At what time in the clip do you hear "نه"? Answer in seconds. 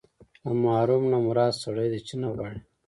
1.11-1.17, 2.21-2.27